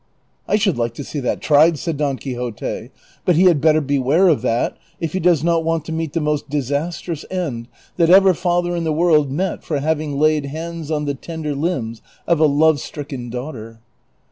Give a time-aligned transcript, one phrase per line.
[0.47, 2.89] ''I should like to see that tried," said Don Quixote;"
[3.23, 6.19] but he had better beware of that, if he does not want to meet the
[6.19, 11.05] most disastrous end that ever father in the world met for having laid hands on
[11.05, 13.79] the tender limbs of a love stricken daughter."